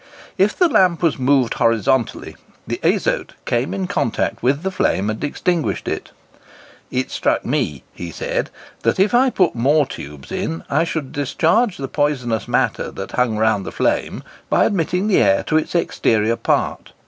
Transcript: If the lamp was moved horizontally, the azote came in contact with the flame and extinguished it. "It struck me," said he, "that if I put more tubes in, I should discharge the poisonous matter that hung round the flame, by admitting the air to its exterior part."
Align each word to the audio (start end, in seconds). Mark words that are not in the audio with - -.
If 0.35 0.57
the 0.57 0.67
lamp 0.67 1.03
was 1.03 1.19
moved 1.19 1.53
horizontally, 1.53 2.35
the 2.65 2.79
azote 2.81 3.33
came 3.45 3.71
in 3.71 3.85
contact 3.85 4.41
with 4.41 4.63
the 4.63 4.71
flame 4.71 5.11
and 5.11 5.23
extinguished 5.23 5.87
it. 5.87 6.09
"It 6.89 7.11
struck 7.11 7.45
me," 7.45 7.83
said 8.11 8.47
he, 8.47 8.51
"that 8.81 8.99
if 8.99 9.13
I 9.13 9.29
put 9.29 9.53
more 9.53 9.85
tubes 9.85 10.31
in, 10.31 10.63
I 10.71 10.85
should 10.85 11.11
discharge 11.11 11.77
the 11.77 11.87
poisonous 11.87 12.47
matter 12.47 12.89
that 12.89 13.11
hung 13.11 13.37
round 13.37 13.63
the 13.63 13.71
flame, 13.71 14.23
by 14.49 14.65
admitting 14.65 15.05
the 15.05 15.19
air 15.21 15.43
to 15.43 15.57
its 15.57 15.75
exterior 15.75 16.35
part." 16.35 16.93